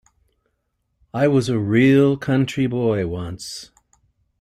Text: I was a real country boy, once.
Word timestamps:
I 1.13 1.27
was 1.27 1.47
a 1.47 1.59
real 1.59 2.17
country 2.17 2.65
boy, 2.65 3.05
once. 3.05 3.69